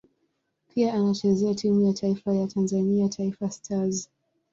[0.67, 4.09] Pia anachezea timu ya taifa ya Tanzania Taifa Stars.